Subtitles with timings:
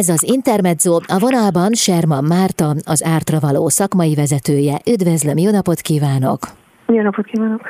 [0.00, 4.76] Ez az Intermezzo, a vonalban Serman Márta, az Ártra való szakmai vezetője.
[4.92, 6.40] Üdvözlöm, jó napot kívánok!
[6.86, 7.60] Jó napot kívánok!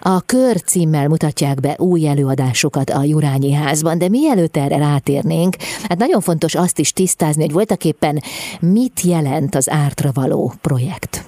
[0.00, 5.54] A Kör címmel mutatják be új előadásokat a Jurányi házban, de mielőtt erre rátérnénk,
[5.88, 8.16] hát nagyon fontos azt is tisztázni, hogy voltaképpen
[8.60, 11.24] mit jelent az Ártra való projekt.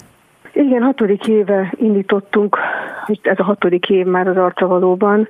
[0.52, 2.56] Igen, hatodik éve indítottunk,
[3.22, 5.28] ez a hatodik év már az Artra valóban,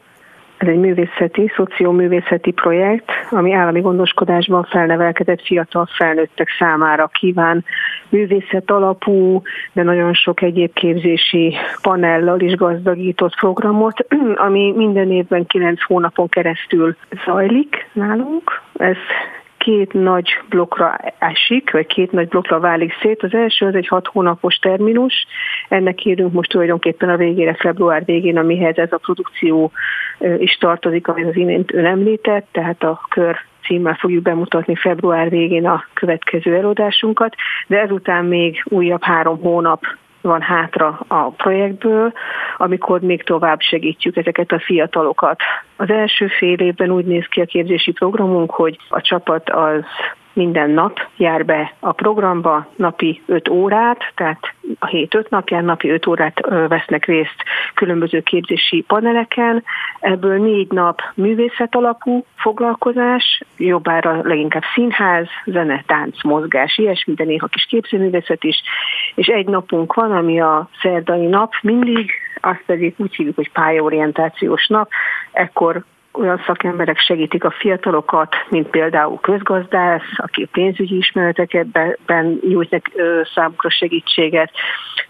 [0.56, 7.64] ez egy művészeti, szocioművészeti projekt, ami állami gondoskodásban felnevelkedett fiatal felnőttek számára kíván
[8.08, 14.06] művészet alapú, de nagyon sok egyéb képzési panellal is gazdagított programot,
[14.46, 18.62] ami minden évben kilenc hónapon keresztül zajlik nálunk.
[18.76, 18.96] Ez
[19.66, 23.22] két nagy blokkra esik, vagy két nagy blokkra válik szét.
[23.22, 25.26] Az első az egy hat hónapos terminus,
[25.68, 29.72] ennek írunk most tulajdonképpen a végére, február végén, amihez ez a produkció
[30.38, 35.66] is tartozik, amit az imént ön említett, tehát a kör címmel fogjuk bemutatni február végén
[35.66, 37.34] a következő előadásunkat,
[37.66, 39.80] de ezután még újabb három hónap
[40.20, 42.12] van hátra a projektből,
[42.56, 45.40] amikor még tovább segítjük ezeket a fiatalokat.
[45.76, 49.84] Az első fél évben úgy néz ki a képzési programunk, hogy a csapat az
[50.36, 55.88] minden nap jár be a programba, napi 5 órát, tehát a hét 5 napján napi
[55.88, 57.42] 5 órát vesznek részt
[57.74, 59.64] különböző képzési paneleken.
[60.00, 67.46] Ebből négy nap művészet alapú foglalkozás, jobbára leginkább színház, zene, tánc, mozgás, ilyesmi, de néha
[67.46, 68.62] kis képzőművészet is.
[69.14, 74.66] És egy napunk van, ami a szerdai nap mindig, azt pedig úgy hívjuk, hogy pályaorientációs
[74.66, 74.88] nap,
[75.32, 75.84] ekkor
[76.18, 82.82] olyan szakemberek segítik a fiatalokat, mint például közgazdász, aki pénzügyi ismeretekben nyújt
[83.34, 84.50] számukra segítséget,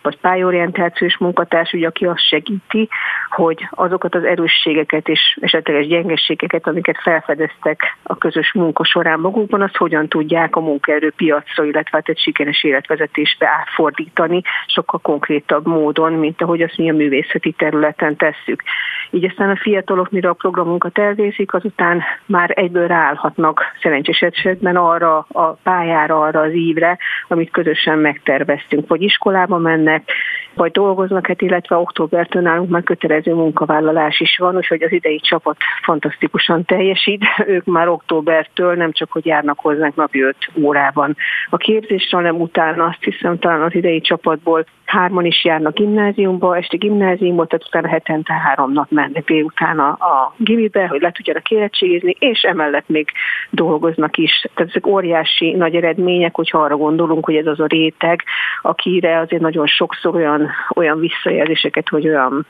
[0.03, 2.89] vagy pályorientációs munkatárs, ugye, aki azt segíti,
[3.31, 9.77] hogy azokat az erősségeket és esetleges gyengességeket, amiket felfedeztek a közös munka során magukban, azt
[9.77, 16.63] hogyan tudják a munkaerőpiacra, illetve hát egy sikeres életvezetésbe átfordítani sokkal konkrétabb módon, mint ahogy
[16.63, 18.63] azt mi a művészeti területen tesszük.
[19.11, 25.27] Így aztán a fiatalok, mire a programunkat elvészik, azután már egyből ráállhatnak szerencsés esetben arra
[25.29, 28.89] a pályára, arra az ívre, amit közösen megterveztünk.
[28.89, 30.13] Vagy iskolába mennek,
[30.55, 35.57] vagy dolgoznak, hát illetve októbertől nálunk már kötelező munkavállalás is van, úgyhogy az idei csapat
[35.83, 37.25] fantasztikusan teljesít.
[37.47, 41.17] Ők már októbertől nem csak, hogy járnak hozzánk napi 5 órában
[41.51, 46.77] a képzésre, hanem utána azt hiszem talán az idei csapatból hárman is járnak gimnáziumba, este
[46.77, 52.17] gimnáziumba, tehát utána hetente három nap mennek délután a, a gimibe, hogy le tudjanak érettségizni,
[52.19, 53.09] és emellett még
[53.51, 54.45] dolgoznak is.
[54.55, 58.23] Tehát ezek óriási nagy eredmények, hogyha arra gondolunk, hogy ez az a réteg,
[58.63, 62.47] akire azért nagyon sokszor olyan, olyan visszajelzéseket, hogy olyan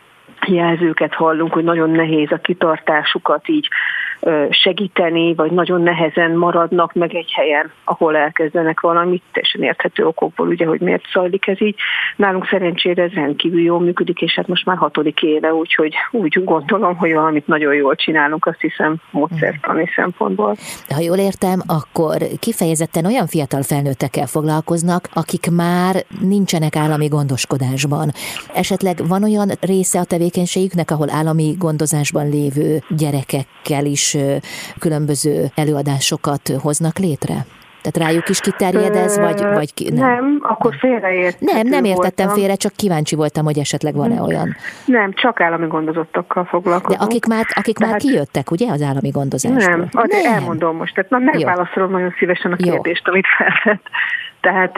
[0.46, 3.68] jelzőket hallunk, hogy nagyon nehéz a kitartásukat így
[4.50, 10.66] segíteni, vagy nagyon nehezen maradnak meg egy helyen, ahol elkezdenek valamit, teljesen érthető okokból, ugye,
[10.66, 11.76] hogy miért zajlik ez így.
[12.16, 16.96] Nálunk szerencsére ez rendkívül jól működik, és hát most már hatodik éve, úgyhogy úgy gondolom,
[16.96, 20.56] hogy valamit nagyon jól csinálunk, azt hiszem módszertani szempontból.
[20.88, 28.10] De ha jól értem, akkor kifejezetten olyan fiatal felnőttekkel foglalkoznak, akik már nincsenek állami gondoskodásban.
[28.54, 34.05] Esetleg van olyan része a tevékenységüknek, ahol állami gondozásban lévő gyerekekkel is
[34.78, 37.46] különböző előadásokat hoznak létre?
[37.86, 40.08] Tehát rájuk is kiterjed ez, vagy, vagy ki, nem?
[40.08, 41.40] Nem, akkor félreért.
[41.40, 42.42] Nem, nem értettem voltam.
[42.42, 44.56] félre, csak kíváncsi voltam, hogy esetleg van-e olyan.
[44.84, 46.98] Nem, csak állami gondozottakkal foglalkozunk.
[46.98, 47.92] De akik már, akik Tehát...
[47.92, 49.76] már kijöttek, ugye, az állami gondozásból?
[49.76, 50.34] Nem, nem.
[50.34, 53.12] elmondom most, tehát na, megválaszolom nagyon szívesen a kérdést, Jó.
[53.12, 53.84] amit feltett.
[54.40, 54.76] Tehát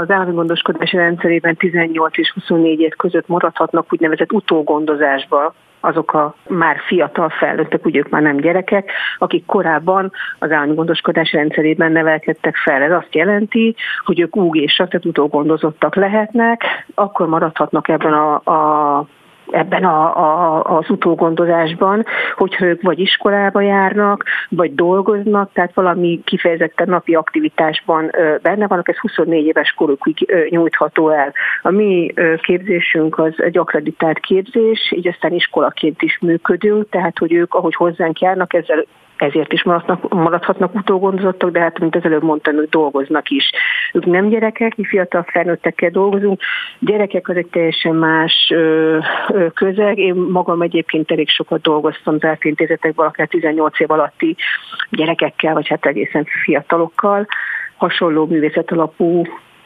[0.00, 6.76] az állami gondoskodási rendszerében 18 és 24 év között maradhatnak úgynevezett utógondozásba azok a már
[6.86, 12.82] fiatal felnőttek, ugye ők már nem gyerekek, akik korábban az állami gondoskodás rendszerében nevelkedtek fel.
[12.82, 16.62] Ez azt jelenti, hogy ők úgésak, tehát utógondozottak lehetnek,
[16.94, 19.06] akkor maradhatnak ebben a, a
[19.50, 22.04] ebben a, a, az utógondozásban,
[22.36, 28.10] hogyha ők vagy iskolába járnak, vagy dolgoznak, tehát valami kifejezetten napi aktivitásban
[28.42, 31.32] benne vannak, ez 24 éves korukig nyújtható el.
[31.62, 32.12] A mi
[32.42, 38.20] képzésünk az egy akreditált képzés, így aztán iskolaként is működünk, tehát hogy ők, ahogy hozzánk
[38.20, 38.84] járnak, ezzel
[39.22, 43.50] ezért is maradhatnak, maradhatnak utógondozottak, de hát, mint az előbb mondtam, ők dolgoznak is.
[43.92, 46.40] Ők nem gyerekek, mi fiatal felnőttekkel dolgozunk.
[46.78, 48.98] Gyerekek az egy teljesen más ö,
[49.28, 49.98] ö, közeg.
[49.98, 54.36] Én magam egyébként elég sokat dolgoztam az elfintézetekben, akár 18 év alatti
[54.90, 57.26] gyerekekkel, vagy hát egészen fiatalokkal.
[57.76, 59.22] Hasonló művészet alapú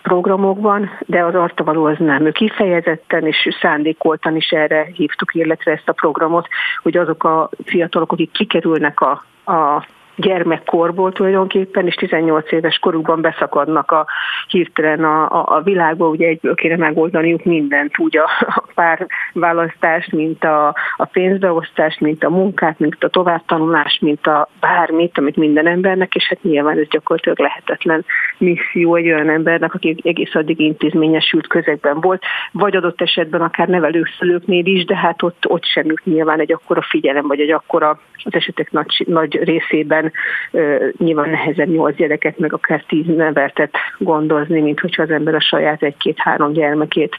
[0.09, 2.27] programokban, de az artavaló az nem.
[2.27, 6.49] Ő kifejezetten és szándékoltan is erre hívtuk, illetve ezt a programot,
[6.83, 13.91] hogy azok a fiatalok, akik kikerülnek a, a gyermekkorból tulajdonképpen, és 18 éves korukban beszakadnak
[13.91, 14.07] a
[14.49, 20.45] hirtelen a, a, a világba, ugye egyből kéne megoldaniuk mindent, úgy a, a párválasztást, mint
[20.45, 26.15] a, a pénzbeosztást, mint a munkát, mint a továbbtanulást, mint a bármit, amit minden embernek,
[26.15, 28.05] és hát nyilván ez gyakorlatilag lehetetlen
[28.39, 32.23] misszió egy olyan embernek, aki egész addig intézményesült közegben volt,
[32.53, 36.83] vagy adott esetben akár nevelőszülőknél is, de hát ott, ott sem jut nyilván egy akkora
[36.83, 40.06] figyelem, vagy egy akkora az esetek nagy, nagy részében
[40.53, 45.41] uh, nyilván nehezebb nyolc gyereket, meg akár tíz nevertet gondozni, mint hogyha az ember a
[45.41, 47.17] saját egy-két-három gyermekét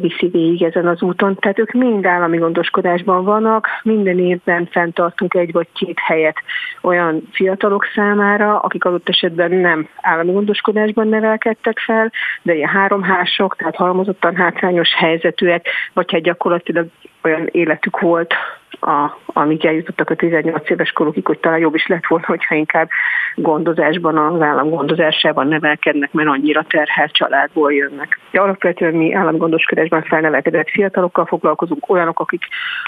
[0.00, 1.36] viszi végig ezen az úton.
[1.36, 6.36] Tehát ők mind állami gondoskodásban vannak, minden évben fenntartunk egy vagy két helyet
[6.82, 12.12] olyan fiatalok számára, akik adott esetben nem állami gondoskodásban nevelkedtek fel,
[12.42, 16.86] de ilyen háromhások, tehát halmozottan hátrányos helyzetűek, vagy hát gyakorlatilag
[17.26, 18.34] olyan életük volt,
[18.80, 22.88] a, amíg eljutottak a 18 éves korukig, hogy talán jobb is lett volna, hogyha inkább
[23.34, 28.20] gondozásban, az állam gondozásában nevelkednek, mert annyira terhelt családból jönnek.
[28.30, 32.42] De alapvetően mi államgondoskodásban felnevelkedett fiatalokkal foglalkozunk, olyanok, akik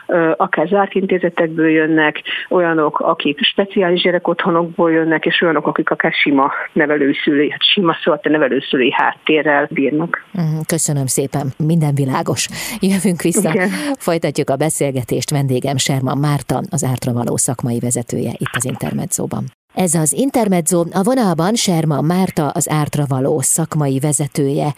[0.06, 6.52] ö, akár zárt intézetekből jönnek, olyanok, akik speciális gyerekotthonokból jönnek, és olyanok, akik akár sima
[6.73, 10.25] nevelőszülői, hát sima szóval nevelőszülői háttérrel bírnak.
[10.32, 12.49] Mhm, köszönöm szépen, minden világos.
[12.81, 13.69] Jövünk vissza, Igen.
[13.99, 19.44] folytatjuk a beszélgetést vendégem Serman Márta, az Ártra való szakmai vezetője itt az Intermedzóban.
[19.75, 24.75] Ez az Intermezzo, a vonalban Serma Márta, az Ártra való szakmai vezetője.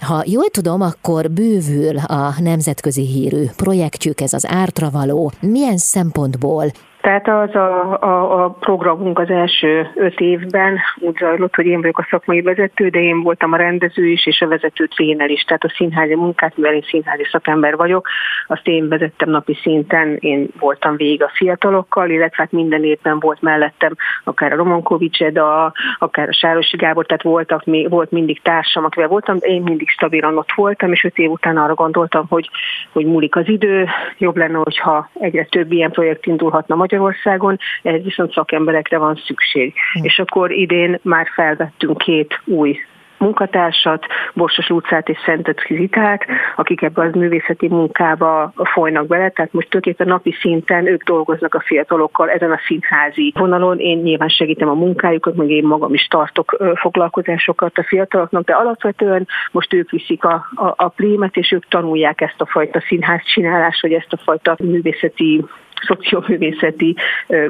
[0.00, 5.32] Ha jól tudom, akkor bővül a nemzetközi hírű projektjük, ez az Ártra való.
[5.40, 11.66] Milyen szempontból tehát az a, a, a programunk az első öt évben úgy zajlott, hogy
[11.66, 15.30] én vagyok a szakmai vezető, de én voltam a rendező is, és a vezető tréner
[15.30, 15.42] is.
[15.42, 18.08] Tehát a színházi munkát, mivel én színházi szakember vagyok,
[18.46, 23.42] azt én vezettem napi szinten, én voltam végig a fiatalokkal, illetve hát minden évben volt
[23.42, 23.94] mellettem
[24.24, 29.38] akár a Romankovics Eda, akár a Sárosi Gábor, tehát voltak, volt mindig társam, akivel voltam,
[29.38, 32.50] de én mindig stabilan ott voltam, és öt év után arra gondoltam, hogy,
[32.92, 33.88] hogy múlik az idő,
[34.18, 39.74] jobb lenne, hogyha egyre több ilyen projekt indulhatna Magyarországon, ehhez viszont szakemberekre van szükség.
[39.98, 40.04] Mm.
[40.04, 42.78] És akkor idén már felvettünk két új
[43.20, 46.26] munkatársat, Borsos Lucát és Szentet Zitát,
[46.56, 51.60] akik ebbe az művészeti munkába folynak bele, tehát most tulajdonképpen napi szinten ők dolgoznak a
[51.60, 53.78] fiatalokkal ezen a színházi vonalon.
[53.78, 59.26] Én nyilván segítem a munkájukat, meg én magam is tartok foglalkozásokat a fiataloknak, de alapvetően
[59.52, 63.82] most ők viszik a, a, a prímet, és ők tanulják ezt a fajta színház csinálást,
[63.82, 65.44] vagy ezt a fajta művészeti
[65.86, 66.96] szocioművészeti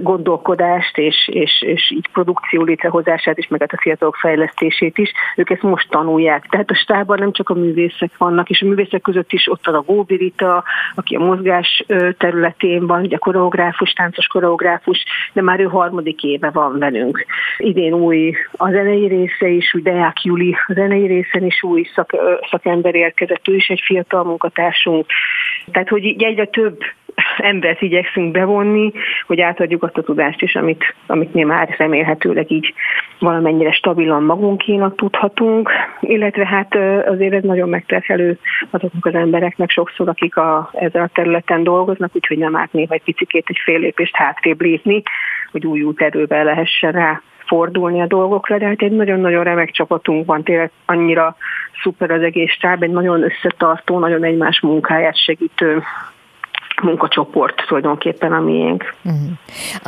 [0.00, 5.12] gondolkodást és, és, és így produkció létrehozását is, meg hát a fiatalok fejlesztését is.
[5.36, 6.46] Ők ezt most tanulják.
[6.48, 9.74] Tehát a stábban nem csak a művészek vannak, és a művészek között is ott van
[9.74, 11.84] a Góbirita, aki a mozgás
[12.18, 17.24] területén van, ugye koreográfus, táncos koreográfus, de már ő harmadik éve van velünk.
[17.58, 22.16] Idén új a zenei része is, úgy Deák Juli a zenei részen is új szak,
[22.50, 25.06] szakember érkezett, ő is egy fiatal munkatársunk.
[25.72, 26.78] Tehát, hogy így egyre több
[27.36, 28.92] embert igyekszünk bevonni,
[29.26, 32.74] hogy átadjuk azt a tudást is, amit, amit mi már remélhetőleg így
[33.18, 35.70] valamennyire stabilan magunkénak tudhatunk,
[36.00, 36.74] illetve hát
[37.06, 38.38] azért ez nagyon megterhelő
[38.70, 43.02] azoknak az embereknek sokszor, akik a, ezen a területen dolgoznak, úgyhogy nem árt néha egy
[43.02, 45.02] picikét egy fél lépést hátrébb lépni,
[45.52, 50.26] hogy új út erővel lehessen rá fordulni a dolgokra, de hát egy nagyon-nagyon remek csapatunk
[50.26, 51.36] van, tényleg annyira
[51.82, 55.82] szuper az egész stáb, egy nagyon összetartó, nagyon egymás munkáját segítő
[56.82, 58.94] munkacsoport tulajdonképpen a miénk.
[59.04, 59.20] Uh-huh.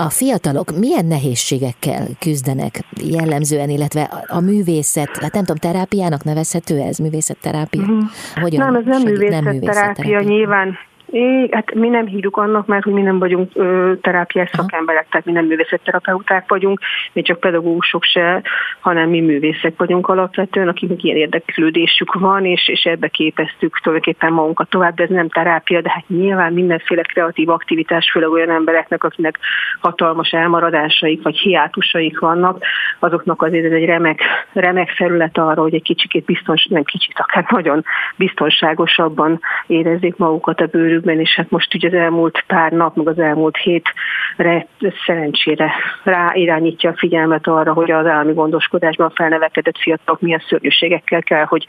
[0.06, 6.98] A fiatalok milyen nehézségekkel küzdenek jellemzően, illetve a művészet, hát nem tudom, terápiának nevezhető ez,
[6.98, 7.80] művészetterápia?
[7.80, 8.02] Uh-huh.
[8.34, 10.78] Hogyan nem, ez nem művészetterápia, nyilván
[11.12, 15.26] É, hát mi nem hívjuk annak, mert hogy mi nem vagyunk ö, terápiás szakemberek, tehát
[15.26, 16.80] mi nem művészetterapeuták vagyunk,
[17.12, 18.42] mi csak pedagógusok se,
[18.80, 24.70] hanem mi művészek vagyunk alapvetően, akiknek ilyen érdeklődésük van, és, és ebbe képeztük tulajdonképpen magunkat
[24.70, 29.38] tovább, de ez nem terápia, de hát nyilván mindenféle kreatív aktivitás, főleg olyan embereknek, akinek
[29.80, 32.64] hatalmas elmaradásaik vagy hiátusaik vannak,
[32.98, 34.20] azoknak azért ez egy remek,
[34.52, 37.84] remek felület arra, hogy egy kicsikét biztons, nem kicsit, akár nagyon
[38.16, 43.08] biztonságosabban érezzék magukat a bőrük időkben, és hát most ugye az elmúlt pár nap, meg
[43.08, 44.66] az elmúlt hétre
[45.06, 45.72] szerencsére
[46.04, 51.66] ráirányítja a figyelmet arra, hogy az állami gondoskodásban felnevekedett fiatalok milyen szörnyűségekkel kell, hogy,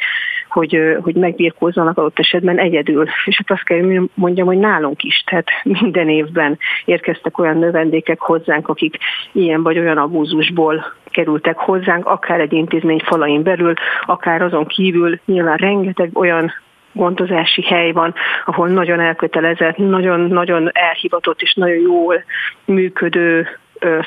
[0.49, 3.07] hogy, hogy megbírkózzanak adott esetben egyedül.
[3.25, 8.67] És hát azt kell mondjam, hogy nálunk is, tehát minden évben érkeztek olyan növendékek hozzánk,
[8.67, 8.97] akik
[9.31, 13.73] ilyen vagy olyan abúzusból kerültek hozzánk, akár egy intézmény falain belül,
[14.05, 16.51] akár azon kívül nyilván rengeteg olyan
[16.93, 18.13] gondozási hely van,
[18.45, 22.23] ahol nagyon elkötelezett, nagyon-nagyon elhivatott és nagyon jól
[22.65, 23.47] működő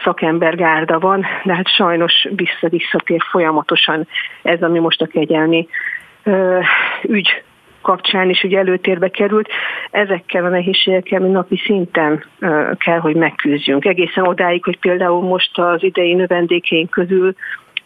[0.05, 4.09] szakembergárda van, de hát sajnos vissza-visszatér folyamatosan
[4.43, 5.69] ez, ami most a kegyelmi
[7.02, 7.43] ügy
[7.83, 9.49] kapcsán is ugye előtérbe került,
[9.90, 12.25] ezekkel a nehézségekkel mi napi szinten
[12.78, 13.85] kell, hogy megküzdjünk.
[13.85, 17.35] Egészen odáig, hogy például most az idei növendékeink közül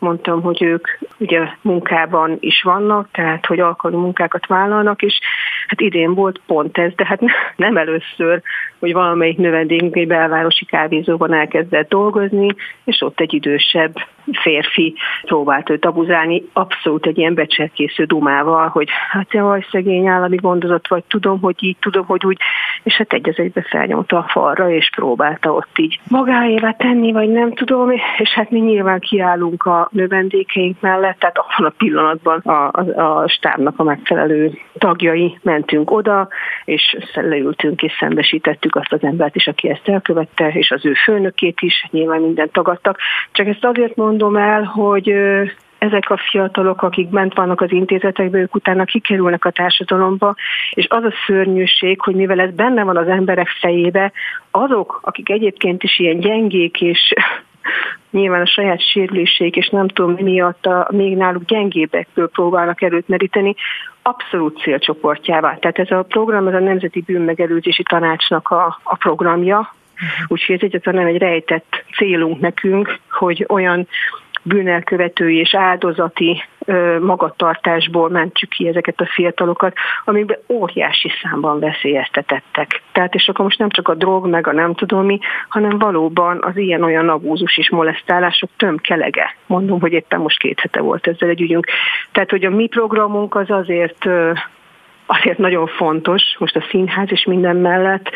[0.00, 0.88] mondtam, hogy ők
[1.18, 5.18] ugye munkában is vannak, tehát hogy alkalmi munkákat vállalnak, és
[5.66, 7.20] hát idén volt pont ez, de hát
[7.56, 8.42] nem először,
[8.78, 12.48] hogy valamelyik növendékünk egy belvárosi kávézóban elkezdett dolgozni,
[12.84, 13.94] és ott egy idősebb
[14.32, 20.88] férfi próbált őt abuzálni, abszolút egy ilyen becserkésző dumával, hogy hát jaj, szegény állami gondozott
[20.88, 22.38] vagy, tudom, hogy így, tudom, hogy úgy,
[22.82, 27.28] és hát egy az egybe felnyomta a falra, és próbálta ott így magáévá tenni, vagy
[27.28, 32.70] nem tudom, és hát mi nyilván kiállunk a növendékeink mellett, tehát abban a pillanatban a,
[32.72, 36.28] a, a stábnak a megfelelő tagjai mentünk oda,
[36.64, 41.60] és leültünk és szembesítettük azt az embert is, aki ezt elkövette, és az ő főnökét
[41.60, 42.98] is, nyilván mindent tagadtak.
[43.32, 45.14] Csak ezt azért mondom el, hogy
[45.78, 50.34] ezek a fiatalok, akik bent vannak az intézetekben, ők utána kikerülnek a társadalomba,
[50.70, 54.12] és az a szörnyűség, hogy mivel ez benne van az emberek fejébe,
[54.50, 57.14] azok, akik egyébként is ilyen gyengék és
[58.10, 63.08] nyilván a saját sérüléseik, és nem tudom mi miatt a még náluk gyengébbekből próbálnak erőt
[63.08, 63.54] meríteni,
[64.02, 65.56] abszolút célcsoportjává.
[65.56, 70.26] Tehát ez a program, ez a Nemzeti Bűnmegelőzési Tanácsnak a, a programja, uh-huh.
[70.28, 73.88] úgyhogy ez egyáltalán nem egy rejtett célunk nekünk, hogy olyan
[74.42, 76.42] bűnelkövetői és áldozati
[77.00, 82.82] magatartásból mentsük ki ezeket a fiatalokat, amikben óriási számban veszélyeztetettek.
[82.92, 85.18] Tehát és akkor most nem csak a drog, meg a nem tudom mi,
[85.48, 89.34] hanem valóban az ilyen-olyan abúzus és molesztálások tömkelege.
[89.46, 91.66] Mondom, hogy éppen most két hete volt ezzel egy ügyünk.
[92.12, 94.08] Tehát, hogy a mi programunk az azért
[95.10, 98.10] azért nagyon fontos, most a színház és minden mellett,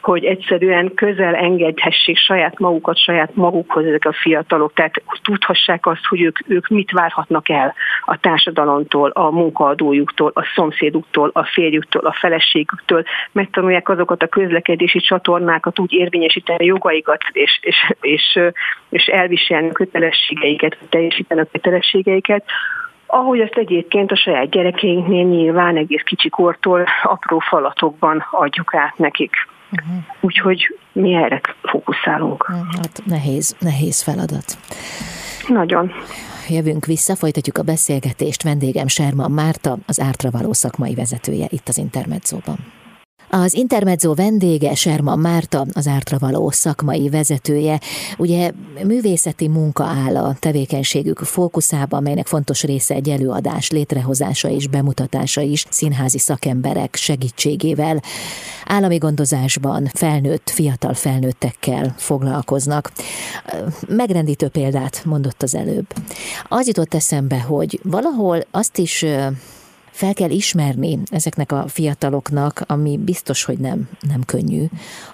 [0.00, 6.22] hogy egyszerűen közel engedhessék saját magukat, saját magukhoz ezek a fiatalok, tehát tudhassák azt, hogy
[6.22, 13.02] ők, ők mit várhatnak el a társadalomtól, a munkaadójuktól, a szomszéduktól, a férjüktől, a feleségüktől,
[13.32, 18.38] megtanulják azokat a közlekedési csatornákat úgy érvényesíteni jogaikat, és, és, és,
[18.88, 22.44] és elviselni kötelességeiket, teljesíteni a kötelességeiket,
[23.14, 29.32] ahogy ezt egyébként a saját gyerekeinknél nyilván egész kicsikortól apró falatokban adjuk át nekik.
[29.72, 30.04] Uh-huh.
[30.20, 32.46] Úgyhogy mi erre fókuszálunk.
[32.76, 34.56] Hát nehéz, nehéz feladat.
[35.48, 35.92] Nagyon.
[36.48, 38.42] Jövünk vissza, folytatjuk a beszélgetést.
[38.42, 42.56] Vendégem Serma Márta, az Ártra való szakmai vezetője itt az Intermedzóban.
[43.34, 47.80] Az Intermezzo vendége Serma Márta, az Ártra való szakmai vezetője.
[48.18, 48.50] Ugye
[48.84, 55.66] művészeti munka áll a tevékenységük fókuszában, melynek fontos része egy előadás létrehozása és bemutatása is
[55.70, 58.02] színházi szakemberek segítségével.
[58.64, 62.92] Állami gondozásban felnőtt, fiatal felnőttekkel foglalkoznak.
[63.88, 65.86] Megrendítő példát mondott az előbb.
[66.48, 69.04] Az jutott eszembe, hogy valahol azt is
[69.92, 74.64] fel kell ismerni ezeknek a fiataloknak, ami biztos, hogy nem, nem könnyű,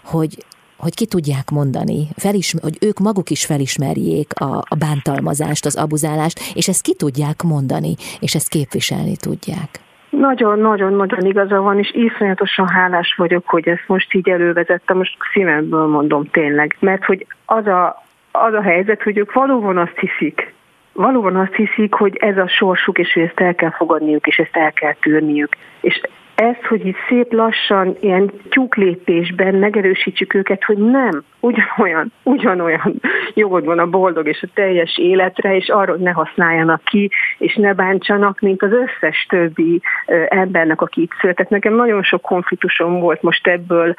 [0.05, 0.37] hogy,
[0.77, 6.39] hogy ki tudják mondani, felismer, hogy ők maguk is felismerjék a, a bántalmazást, az abuzálást,
[6.55, 9.71] és ezt ki tudják mondani, és ezt képviselni tudják.
[10.11, 16.31] Nagyon-nagyon-nagyon igaza van, és iszonyatosan hálás vagyok, hogy ezt most így elővezettem, most szívemből mondom
[16.31, 20.55] tényleg, mert hogy az a, az a helyzet, hogy ők valóban azt hiszik,
[20.99, 24.57] valóban azt hiszik, hogy ez a sorsuk, és hogy ezt el kell fogadniuk, és ezt
[24.57, 25.57] el kell tűrniük.
[25.81, 26.01] És
[26.35, 33.01] ez, hogy itt szép lassan, ilyen tyúklépésben megerősítsük őket, hogy nem, ugyanolyan, ugyanolyan
[33.35, 37.75] jogod van a boldog és a teljes életre, és hogy ne használjanak ki, és ne
[37.75, 39.81] bántsanak, mint az összes többi
[40.29, 41.49] embernek, aki itt született.
[41.49, 43.95] Nekem nagyon sok konfliktusom volt most ebből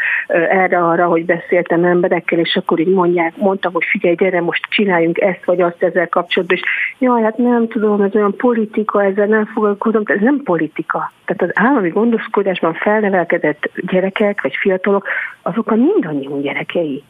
[0.50, 5.46] erre-arra, hogy beszéltem emberekkel, és akkor így mondják, mondtam, hogy figyelj, gyere, most csináljunk ezt
[5.46, 6.64] vagy azt ezzel kapcsolatban, és
[7.00, 11.12] jaj, hát nem tudom, ez olyan politika, ezzel nem foglalkozom, ez nem politika.
[11.26, 15.08] Tehát az állami gondoskodásban felnevelkedett gyerekek vagy fiatalok,
[15.42, 17.04] azok a mindannyiunk gyerekei.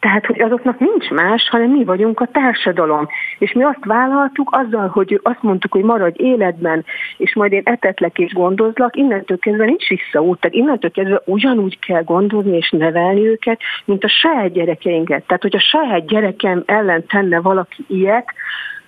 [0.00, 3.08] Tehát, hogy azoknak nincs más, hanem mi vagyunk a társadalom.
[3.38, 6.84] És mi azt vállaltuk azzal, hogy azt mondtuk, hogy maradj életben,
[7.16, 10.40] és majd én etetlek és gondozlak, innentől kezdve nincs visszaút.
[10.40, 15.26] Tehát innentől kezdve ugyanúgy kell gondozni és nevelni őket, mint a saját gyerekeinket.
[15.26, 18.32] Tehát, hogy a saját gyerekem ellen tenne valaki ilyet,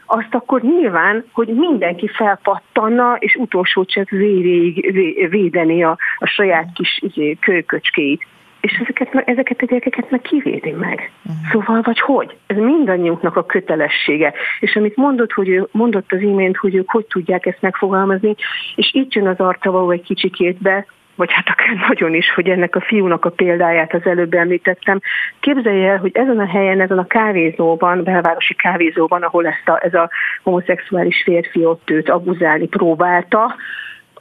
[0.07, 4.93] azt akkor nyilván, hogy mindenki felpattanna, és utolsó csak véréig
[5.31, 8.27] védeni a, a saját kis izé, kölyköcskéit
[8.63, 11.11] és ezeket, ezeket a gyerekeket meg kivédi meg.
[11.25, 11.51] Uh-huh.
[11.51, 12.37] Szóval, vagy hogy?
[12.47, 14.33] Ez mindannyiunknak a kötelessége.
[14.61, 18.35] És amit mondott, hogy ő, mondott az imént, hogy ők hogy tudják ezt megfogalmazni,
[18.75, 22.77] és itt jön az arcavaló egy kicsikét be, vagy hát akár nagyon is, hogy ennek
[22.77, 25.01] a fiúnak a példáját az előbb említettem.
[25.41, 29.95] Képzelje el, hogy ezen a helyen, ezen a kávézóban, belvárosi kávézóban, ahol ezt a, ez
[29.95, 30.11] a
[30.43, 33.55] homoszexuális férfi ott őt abuzálni próbálta,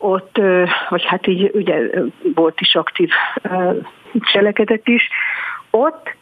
[0.01, 0.41] ott,
[0.89, 1.89] vagy hát így ugye
[2.35, 3.09] volt is aktív
[4.31, 5.09] cselekedet is,
[5.69, 6.15] ott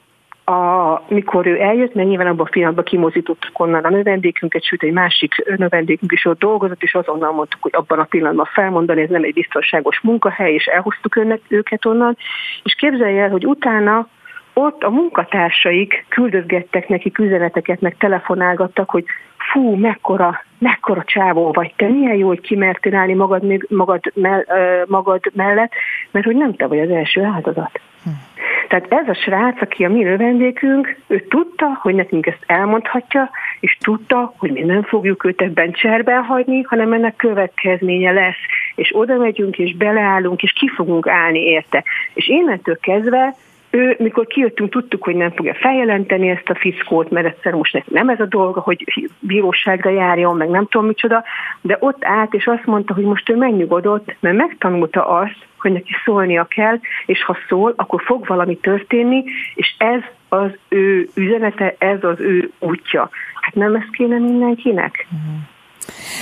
[0.49, 4.91] a, mikor ő eljött, mert nyilván abban a pillanatban kimozítottuk onnan a növendékünket, sőt egy
[4.91, 9.23] másik növendékünk is ott dolgozott, és azonnal mondtuk, hogy abban a pillanatban felmondani, ez nem
[9.23, 12.17] egy biztonságos munkahely, és elhoztuk önnek, őket onnan.
[12.63, 14.07] És képzelje el, hogy utána
[14.59, 19.05] ott a munkatársaik küldözgettek neki üzeneteket, meg telefonálgattak, hogy
[19.51, 24.45] fú, mekkora, mekkora csávó vagy te, milyen jó, hogy kimertél állni magad, magad, mell,
[24.87, 25.71] magad mellett,
[26.11, 27.79] mert hogy nem te vagy az első áldozat.
[28.03, 28.09] Hm.
[28.67, 33.77] Tehát ez a srác, aki a mi vendégünk, ő tudta, hogy nekünk ezt elmondhatja, és
[33.79, 38.39] tudta, hogy mi nem fogjuk őt ebben cserben hagyni, hanem ennek következménye lesz,
[38.75, 41.83] és oda megyünk, és beleállunk, és ki fogunk állni érte.
[42.13, 43.35] És innentől kezdve
[43.69, 47.87] ő, mikor kijöttünk, tudtuk, hogy nem fogja feljelenteni ezt a fiszkót, mert egyszer most neki
[47.93, 51.23] nem ez a dolga, hogy bíróságra járjon, meg nem tudom micsoda,
[51.61, 55.91] de ott állt, és azt mondta, hogy most ő megnyugodott, mert megtanulta azt, hogy neki
[56.05, 59.23] szólnia kell, és ha szól, akkor fog valami történni,
[59.55, 63.09] és ez az ő üzenete, ez az ő útja.
[63.41, 65.07] Hát nem ezt kéne mindenkinek?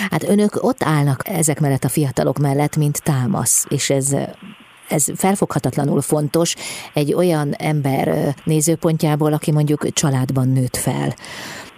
[0.09, 4.15] Hát önök ott állnak ezek mellett a fiatalok mellett, mint támasz, és ez
[4.89, 6.55] ez felfoghatatlanul fontos
[6.93, 8.07] egy olyan ember
[8.43, 11.13] nézőpontjából, aki mondjuk családban nőtt fel.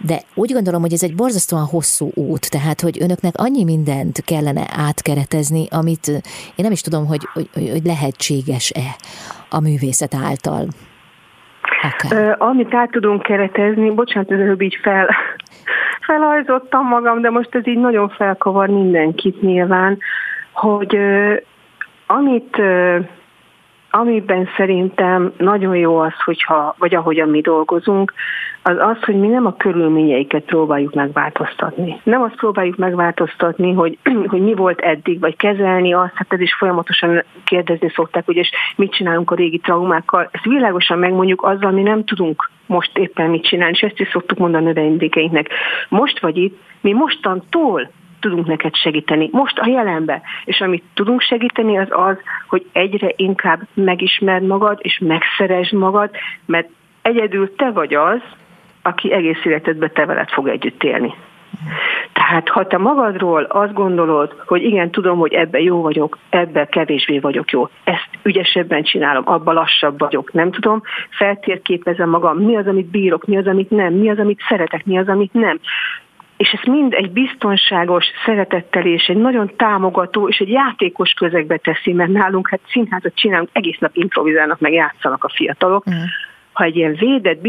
[0.06, 4.64] De úgy gondolom, hogy ez egy borzasztóan hosszú út, tehát hogy önöknek annyi mindent kellene
[4.88, 6.08] átkeretezni, amit
[6.56, 8.96] én nem is tudom, hogy, hogy, hogy lehetséges-e
[9.50, 10.66] a művészet által.
[11.82, 12.36] Akár.
[12.38, 15.08] Amit át tudunk keretezni, bocsánat, előbb így fel,
[16.06, 19.98] felajzottam magam, de most ez így nagyon felkavar mindenkit nyilván,
[20.52, 20.98] hogy
[22.16, 22.62] amit
[23.90, 28.12] amiben szerintem nagyon jó az, hogyha, vagy ahogyan mi dolgozunk,
[28.62, 32.00] az az, hogy mi nem a körülményeiket próbáljuk megváltoztatni.
[32.02, 33.98] Nem azt próbáljuk megváltoztatni, hogy,
[34.32, 38.50] hogy mi volt eddig, vagy kezelni azt, hát ez is folyamatosan kérdezni szokták, hogy és
[38.76, 40.28] mit csinálunk a régi traumákkal.
[40.32, 44.38] Ezt világosan megmondjuk azzal, mi nem tudunk most éppen mit csinálni, és ezt is szoktuk
[44.38, 45.48] mondani a növendékeinknek.
[45.88, 47.90] Most vagy itt, mi mostantól
[48.20, 49.28] tudunk neked segíteni.
[49.32, 50.22] Most a jelenbe.
[50.44, 52.16] És amit tudunk segíteni, az az,
[52.48, 56.10] hogy egyre inkább megismerd magad, és megszeresd magad,
[56.46, 56.68] mert
[57.02, 58.20] egyedül te vagy az,
[58.82, 61.14] aki egész életedben te veled fog együtt élni.
[62.12, 67.18] Tehát ha te magadról azt gondolod, hogy igen, tudom, hogy ebben jó vagyok, ebben kevésbé
[67.18, 72.86] vagyok jó, ezt ügyesebben csinálom, abban lassabb vagyok, nem tudom, feltérképezem magam, mi az, amit
[72.86, 75.60] bírok, mi az, amit nem, mi az, amit szeretek, mi az, amit nem
[76.40, 81.92] és ezt mind egy biztonságos szeretettel és egy nagyon támogató és egy játékos közegbe teszi,
[81.92, 86.02] mert nálunk hát színházat csinálunk, egész nap improvizálnak, meg játszanak a fiatalok, mm
[86.60, 87.40] ha egy ilyen védett,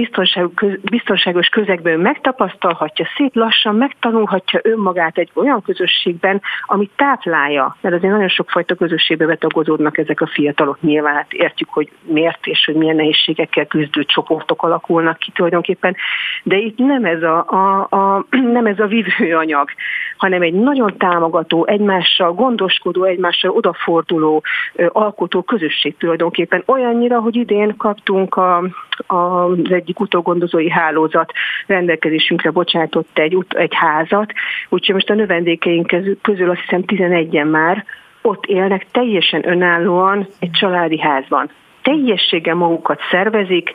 [0.81, 8.27] biztonságos közegben megtapasztalhatja, szép lassan megtanulhatja önmagát egy olyan közösségben, ami táplálja, mert azért nagyon
[8.27, 13.65] sokfajta közösségbe betagozódnak ezek a fiatalok, nyilván hát értjük, hogy miért és hogy milyen nehézségekkel
[13.65, 15.95] küzdő csoportok alakulnak ki tulajdonképpen,
[16.43, 18.25] de itt nem ez a, a, a,
[18.57, 19.69] nem ez a vívőanyag,
[20.17, 24.43] hanem egy nagyon támogató, egymással gondoskodó, egymással odaforduló,
[24.87, 28.63] alkotó közösség tulajdonképpen olyannyira, hogy idén kaptunk a
[29.07, 31.31] az egyik utógondozói hálózat
[31.67, 34.33] rendelkezésünkre bocsátott egy, egy házat,
[34.69, 37.85] úgyhogy most a növendékeink közül azt hiszem 11-en már
[38.21, 41.49] ott élnek teljesen önállóan egy családi házban.
[41.81, 43.71] Teljességgel magukat szervezik,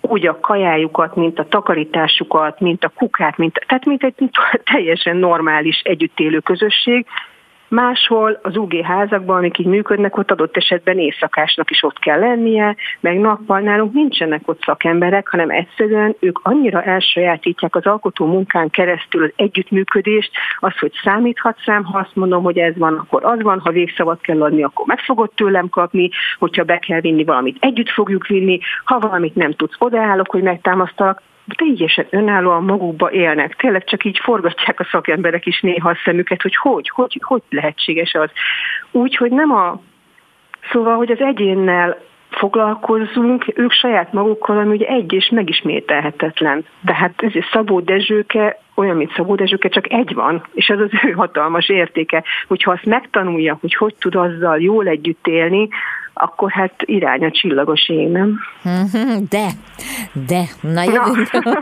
[0.00, 4.14] úgy a kajájukat, mint a takarításukat, mint a kukát, mint, tehát mint egy
[4.72, 7.06] teljesen normális együttélő közösség,
[7.70, 12.76] Máshol az UG házakban, amik így működnek, ott adott esetben éjszakásnak is ott kell lennie,
[13.00, 19.22] meg nappal nálunk nincsenek ott szakemberek, hanem egyszerűen ők annyira elsajátítják az alkotó munkán keresztül
[19.22, 23.60] az együttműködést, az, hogy számíthatsz rám, ha azt mondom, hogy ez van, akkor az van,
[23.60, 27.90] ha végszavat kell adni, akkor meg fogod tőlem kapni, hogyha be kell vinni valamit, együtt
[27.90, 31.22] fogjuk vinni, ha valamit nem tudsz, odaállok, hogy megtámasztalak,
[31.56, 33.56] teljesen önállóan magukba élnek.
[33.56, 38.14] Tényleg csak így forgatják a szakemberek is néha a szemüket, hogy hogy, hogy, hogy lehetséges
[38.14, 38.30] az.
[38.90, 39.80] Úgy, hogy nem a...
[40.72, 41.98] Szóval, hogy az egyénnel
[42.30, 46.64] foglalkozzunk, ők saját magukkal, ami ugye egy és megismételhetetlen.
[46.84, 51.10] Tehát ez Szabó Dezsőke olyan, mint Szabó Dezsőke, csak egy van, és ez az ő
[51.10, 52.24] hatalmas értéke.
[52.48, 55.68] Hogyha azt megtanulja, hogy hogy tud azzal jól együtt élni,
[56.14, 58.38] akkor hát irány a csillagos ég, nem?
[58.62, 59.48] Mhm, de,
[60.26, 61.58] de, na jövünk, na.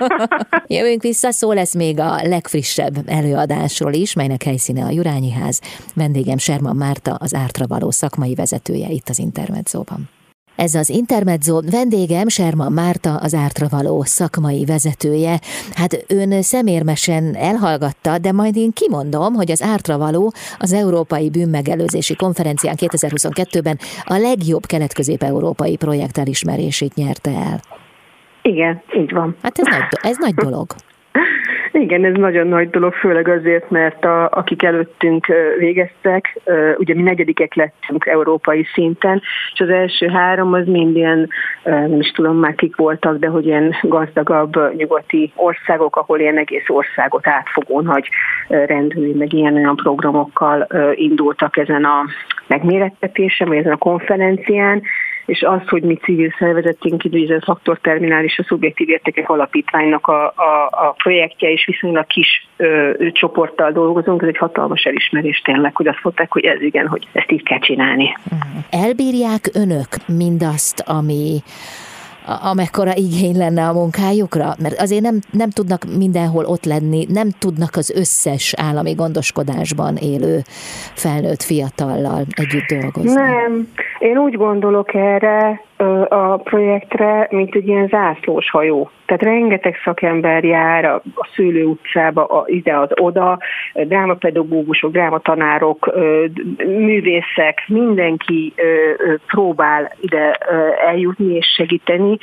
[0.78, 5.60] jövünk vissza, szó lesz még a legfrissebb előadásról is, melynek helyszíne a Jurányi Ház.
[5.94, 10.17] Vendégem Serman Márta, az Ártra való szakmai vezetője itt az Intermedzóban.
[10.64, 15.38] Ez az Intermezzo vendégem Serma Márta, az Ártra való szakmai vezetője.
[15.74, 22.16] Hát ön szemérmesen elhallgatta, de majd én kimondom, hogy az Ártra való az Európai Bűnmegelőzési
[22.16, 27.60] Konferencián 2022-ben a legjobb kelet-közép-európai projekt elismerését nyerte el.
[28.42, 29.36] Igen, így van.
[29.42, 30.66] Hát ez nagy, ez nagy dolog.
[31.72, 35.26] Igen, ez nagyon nagy dolog, főleg azért, mert a, akik előttünk
[35.58, 36.38] végeztek,
[36.76, 41.28] ugye mi negyedikek lettünk európai szinten, és az első három az mind ilyen,
[41.64, 46.68] nem is tudom már kik voltak, de hogy ilyen gazdagabb nyugati országok, ahol ilyen egész
[46.68, 48.08] országot átfogó nagy
[48.48, 52.04] rendőri, meg ilyen olyan programokkal indultak ezen a
[52.46, 54.82] megmérettetésen, vagy ezen a konferencián,
[55.28, 60.26] és az, hogy mi civil szervezetünk, így a faktorterminál és a szubjektív értékek alapítványnak a,
[60.26, 65.86] a, a projektje, és viszonylag kis ö, csoporttal dolgozunk, ez egy hatalmas elismerés tényleg, hogy
[65.86, 68.16] azt mondták, hogy ez igen, hogy ezt így kell csinálni.
[68.70, 71.38] Elbírják önök mindazt, ami
[72.42, 74.54] amekkora igény lenne a munkájukra?
[74.62, 80.42] Mert azért nem, nem tudnak mindenhol ott lenni, nem tudnak az összes állami gondoskodásban élő
[80.94, 83.12] felnőtt fiatallal együtt dolgozni.
[83.12, 85.66] Nem, én úgy gondolok erre
[86.08, 88.90] a projektre, mint egy ilyen zászlós hajó.
[89.06, 93.38] Tehát rengeteg szakember jár a, a szülő utcába, a, ide az oda,
[93.74, 95.92] drámapedagógusok, drámatanárok,
[96.66, 98.54] művészek, mindenki
[99.26, 100.32] próbál ide
[100.86, 102.18] eljutni és segíteni.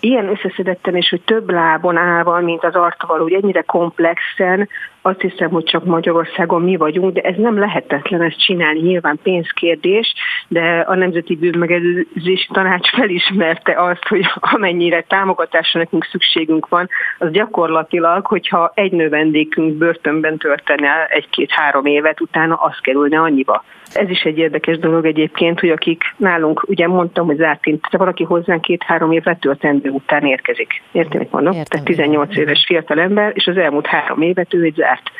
[0.00, 4.68] Ilyen összeszedetten és hogy több lábon állva, mint az artaval, hogy ennyire komplexen,
[5.06, 10.14] azt hiszem, hogy csak Magyarországon mi vagyunk, de ez nem lehetetlen ezt csinálni, nyilván pénzkérdés,
[10.48, 16.88] de a Nemzeti Bűnmegelőzési Tanács felismerte azt, hogy amennyire támogatásra nekünk szükségünk van,
[17.18, 23.64] az gyakorlatilag, hogyha egy növendékünk börtönben töltene egy-két-három évet, utána az kerülne annyiba.
[23.96, 28.24] Ez is egy érdekes dolog egyébként, hogy akik nálunk, ugye mondtam, hogy zárt tehát valaki
[28.24, 30.82] hozzánk két-három év letöltendő után érkezik.
[30.92, 31.54] Értem, mit mondok?
[31.54, 35.10] Értem, Tehát 18 éves fiatal ember, és az elmúlt három évet ő egy zárt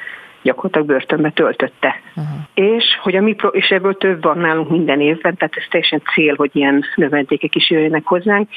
[0.42, 2.00] gyakorlatilag börtönbe töltötte.
[2.16, 2.38] Uh-huh.
[2.54, 6.02] És hogy a mi pro- és ebből több van nálunk minden évben, tehát ez teljesen
[6.14, 8.48] cél, hogy ilyen növendékek is jöjjenek hozzánk,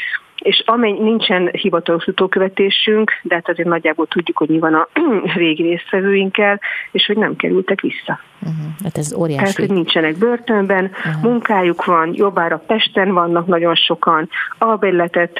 [0.41, 4.87] és amennyi nincsen hivatalos utókövetésünk, de hát azért nagyjából tudjuk, hogy mi van a
[5.35, 6.59] régi résztvevőinkkel,
[6.91, 8.19] és hogy nem kerültek vissza.
[8.41, 8.65] Uh-huh.
[8.83, 9.39] Hát ez óriási.
[9.39, 11.23] Tehát, hogy nincsenek börtönben, uh-huh.
[11.23, 15.31] munkájuk van, jobbára Pesten vannak nagyon sokan, albérletet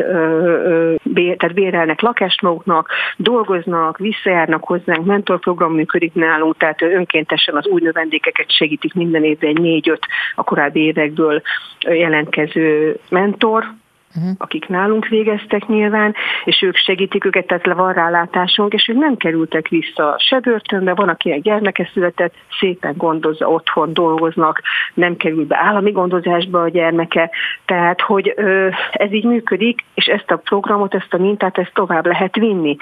[1.13, 8.51] tehát bérelnek lakást maguknak, dolgoznak, visszajárnak hozzánk, mentorprogram működik nálunk, tehát önkéntesen az új növendékeket
[8.51, 10.05] segítik minden évben négy-öt
[10.35, 11.41] a korábbi évekből
[11.79, 13.65] jelentkező mentor,
[14.17, 14.35] uh-huh.
[14.37, 19.67] akik nálunk végeztek nyilván, és ők segítik őket, tehát van rálátásunk, és ők nem kerültek
[19.67, 24.61] vissza se börtönbe, van, akinek gyermeke született, szépen gondozza otthon, dolgoznak,
[24.93, 27.29] nem kerül be állami gondozásba a gyermeke,
[27.65, 28.33] tehát hogy
[28.91, 32.77] ez így működik, és ezt a programot, ezt a mintát, ezt tovább lehet vinni.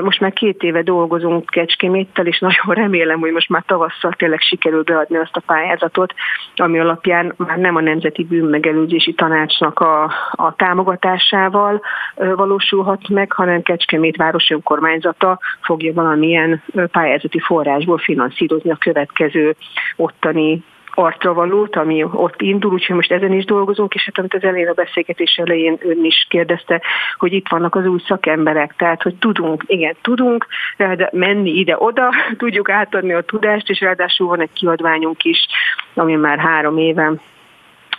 [0.00, 4.82] Most már két éve dolgozunk Kecskeméttel, és nagyon remélem, hogy most már tavasszal tényleg sikerül
[4.82, 6.14] beadni azt a pályázatot,
[6.56, 11.80] ami alapján már nem a Nemzeti Bűnmegelőzési Tanácsnak a, a támogatásával
[12.14, 19.56] valósulhat meg, hanem Kecskemét városi önkormányzata fogja valamilyen pályázati forrásból finanszírozni a következő
[19.96, 20.62] ottani
[20.94, 24.72] artravalót, ami ott indul, úgyhogy most ezen is dolgozunk, és hát amit az elején a
[24.72, 26.82] beszélgetés elején ön is kérdezte,
[27.18, 32.70] hogy itt vannak az új szakemberek, tehát hogy tudunk, igen, tudunk de menni ide-oda, tudjuk
[32.70, 35.46] átadni a tudást, és ráadásul van egy kiadványunk is,
[35.94, 37.12] ami már három éve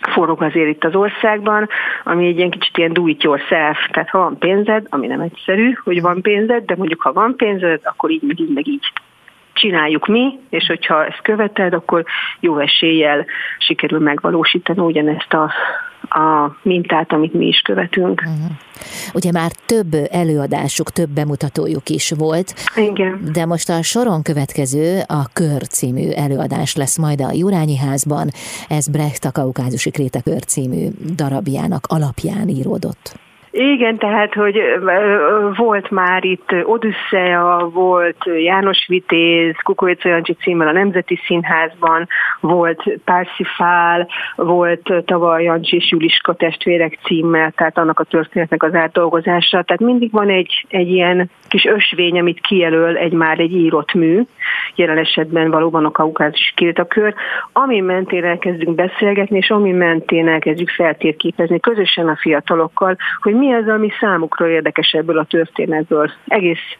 [0.00, 1.68] forog azért itt az országban,
[2.04, 5.72] ami egy ilyen kicsit ilyen do it yourself, tehát ha van pénzed, ami nem egyszerű,
[5.84, 8.92] hogy van pénzed, de mondjuk ha van pénzed, akkor így, meg így, meg így
[9.52, 12.04] csináljuk mi, és hogyha ezt követed, akkor
[12.40, 13.26] jó eséllyel
[13.58, 15.52] sikerül megvalósítani ugyanezt a,
[16.18, 18.22] a mintát, amit mi is követünk.
[18.26, 18.50] Uh-huh.
[19.14, 22.54] Ugye már több előadásuk, több bemutatójuk is volt.
[22.76, 23.30] Igen.
[23.32, 28.30] De most a soron következő a Kör című előadás lesz majd a Jurányi házban.
[28.68, 33.26] Ez Brecht a Kaukázusi Kréta Kör című darabjának alapján íródott.
[33.50, 34.60] Igen, tehát, hogy
[35.56, 42.06] volt már itt Odüsszea, volt János Vitéz, Kukoricó Jancsi címmel a Nemzeti Színházban,
[42.40, 49.62] volt Pársifál, volt tavaly Jancsi és Juliska testvérek címmel, tehát annak a történetnek az átdolgozása.
[49.62, 54.22] Tehát mindig van egy, egy ilyen kis ösvény, amit kijelöl egy már egy írott mű.
[54.74, 56.54] jelen esetben valóban a kaukázus
[56.88, 57.14] kör,
[57.52, 63.68] ami mentén elkezdünk beszélgetni, és ami mentén elkezdjük feltérképezni közösen a fiatalokkal, hogy mi az,
[63.68, 66.10] ami számukra érdekes ebből a történetből.
[66.26, 66.76] Egész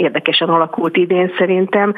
[0.00, 1.94] érdekesen alakult idén szerintem.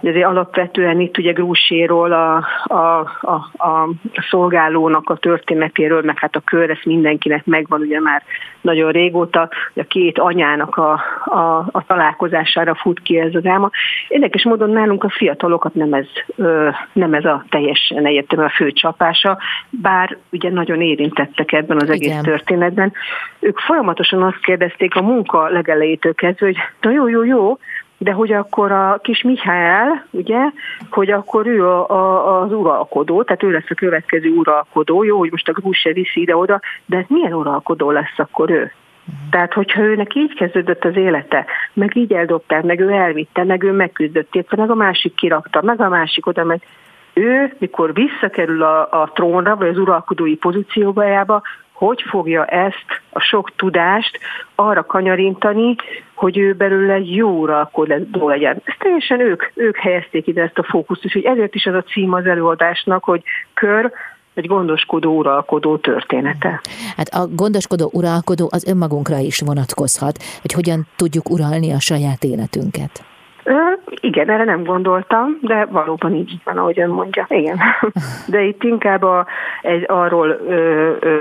[0.00, 3.88] De azért alapvetően itt ugye Grúséról, a, a, a, a
[4.30, 8.22] szolgálónak a történetéről, meg hát a kör, ez mindenkinek megvan ugye már
[8.60, 13.70] nagyon régóta, a két anyának a, a, a találkozására fut ki ez a dráma.
[14.08, 16.06] Érdekes módon nálunk a fiatalokat nem ez,
[16.92, 19.38] nem ez a teljesen egyetlen a fő csapása,
[19.70, 22.22] bár ugye nagyon érintettek ebben az egész Igen.
[22.22, 22.92] történetben.
[23.38, 27.45] Ők folyamatosan azt kérdezték a munka legelejétől kezdve, hogy na jó, jó, jó,
[27.98, 30.38] de hogy akkor a kis Mihály, ugye,
[30.90, 35.30] hogy akkor ő a, a, az uralkodó, tehát ő lesz a következő uralkodó, jó, hogy
[35.30, 38.72] most a grús se viszi ide-oda, de milyen uralkodó lesz akkor ő?
[39.30, 43.72] Tehát, hogyha őnek így kezdődött az élete, meg így eldobták, meg ő elvitte, meg ő
[43.72, 46.62] megküzdött érte, meg a másik kirakta, meg a másik oda, meg
[47.16, 53.56] ő, mikor visszakerül a, a trónra, vagy az uralkodói pozícióba, hogy fogja ezt a sok
[53.56, 54.18] tudást
[54.54, 55.76] arra kanyarintani,
[56.14, 58.60] hogy ő belőle jó uralkodó legyen.
[58.64, 61.82] Ezt teljesen ők, ők helyezték ide ezt a fókuszt, és hogy ezért is az a
[61.82, 63.22] cím az előadásnak, hogy
[63.54, 63.92] kör,
[64.34, 66.60] egy gondoskodó uralkodó története.
[66.96, 73.15] Hát a gondoskodó uralkodó az önmagunkra is vonatkozhat, hogy hogyan tudjuk uralni a saját életünket.
[74.00, 77.26] Igen, erre nem gondoltam, de valóban így van, ahogy ön mondja.
[77.28, 77.58] Igen.
[78.26, 79.26] De itt inkább a,
[79.62, 81.16] egy, arról ö, ö,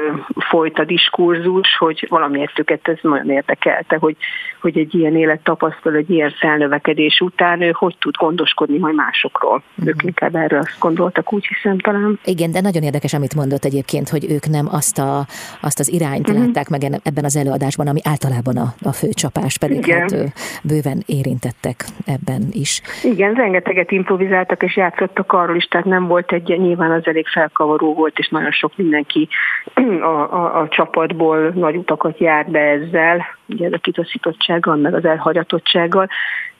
[0.49, 4.15] folyt a diskurzus, hogy valamiért őket ez nagyon érdekelte, hogy,
[4.61, 9.63] hogy egy ilyen élet tapasztal, egy ilyen felnövekedés után ő hogy tud gondoskodni majd másokról.
[9.69, 9.87] Uh-huh.
[9.87, 12.19] Ők inkább erről azt gondoltak, úgy hiszem talán.
[12.25, 15.25] Igen, de nagyon érdekes, amit mondott egyébként, hogy ők nem azt, a,
[15.61, 16.45] azt az irányt uh-huh.
[16.45, 19.99] látták meg ebben az előadásban, ami általában a, a főcsapás, pedig Igen.
[19.99, 22.81] hát bőven érintettek ebben is.
[23.03, 27.93] Igen, rengeteget improvizáltak és játszottak arról is, tehát nem volt egy, nyilván az elég felkavaró
[27.93, 29.27] volt, és nagyon sok mindenki
[30.01, 36.07] a, a, a csapatból nagy utakat járt be ezzel, ugye a kitaszítottsággal, meg az elhagyatottsággal,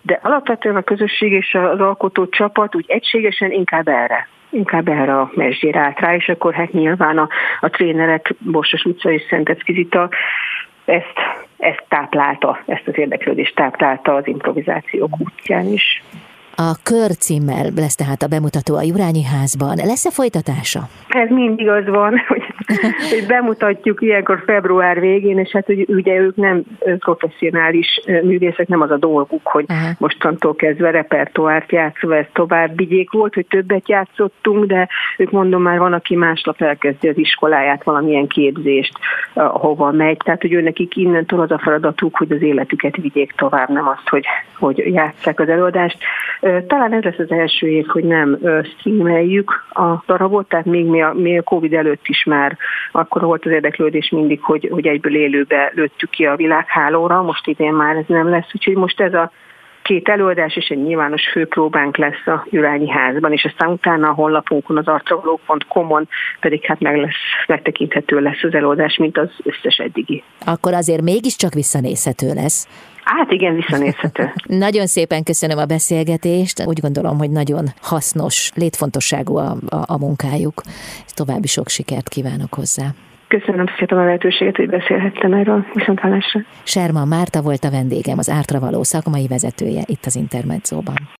[0.01, 5.31] de alapvetően a közösség és az alkotó csapat úgy egységesen inkább erre inkább erre a
[5.33, 7.27] mesdjére állt rá, és akkor hát nyilván a,
[7.59, 10.09] a trénerek, Borsos utca és Szentecki Zita
[10.85, 16.03] ezt, ezt táplálta, ezt az érdeklődést táplálta az improvizációk útján is.
[16.57, 19.75] A kör címmel lesz tehát a bemutató a Jurányi házban.
[19.75, 20.79] Lesz-e folytatása?
[21.07, 22.44] Ez mindig az van, hogy,
[23.09, 26.63] hogy bemutatjuk ilyenkor február végén, és hát hogy ugye ők nem
[26.99, 29.89] professzionális művészek, nem az a dolguk, hogy Aha.
[29.97, 33.11] mostantól kezdve repertoárt játszva ezt tovább vigyék.
[33.11, 34.87] Volt, hogy többet játszottunk, de
[35.17, 38.97] ők mondom már van, aki másnap elkezdi az iskoláját, valamilyen képzést,
[39.33, 40.17] hova megy.
[40.17, 44.09] Tehát, hogy ő nekik innentől az a feladatuk, hogy az életüket vigyék tovább, nem azt,
[44.09, 44.25] hogy,
[44.57, 45.97] hogy játsszák az előadást.
[46.67, 51.13] Talán ez lesz az első év, hogy nem streameljük a darabot, tehát még mi a,
[51.13, 52.44] mi a Covid előtt is már
[52.91, 57.73] akkor volt az érdeklődés mindig, hogy, hogy egyből élőbe lőttük ki a világhálóra, most idén
[57.73, 59.31] már ez nem lesz, úgyhogy most ez a
[59.85, 64.77] két előadás és egy nyilvános főpróbánk lesz a Jurányi házban, és aztán utána a honlapunkon,
[64.77, 66.07] az arcavalók.com-on
[66.39, 67.15] pedig hát meg lesz,
[67.47, 70.23] megtekinthető lesz az előadás, mint az összes eddigi.
[70.45, 72.67] Akkor azért mégiscsak visszanézhető lesz.
[73.05, 74.33] Hát igen, visszanézhető.
[74.67, 76.65] nagyon szépen köszönöm a beszélgetést.
[76.65, 80.61] Úgy gondolom, hogy nagyon hasznos, létfontosságú a, a, a munkájuk.
[81.07, 82.85] További sok sikert kívánok hozzá.
[83.27, 85.65] Köszönöm szépen a lehetőséget, hogy beszélhettem erről.
[85.73, 86.39] Viszont hallásra.
[86.63, 91.09] Serma Márta volt a vendégem, az Ártra való szakmai vezetője itt az Intermedzóban.